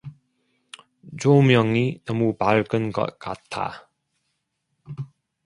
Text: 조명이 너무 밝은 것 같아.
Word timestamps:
조명이 1.19 2.01
너무 2.05 2.35
밝은 2.35 2.91
것 2.91 3.19
같아. 3.19 3.87